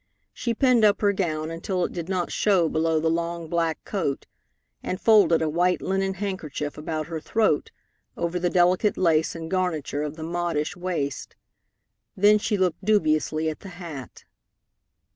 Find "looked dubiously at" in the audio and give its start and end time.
12.57-13.59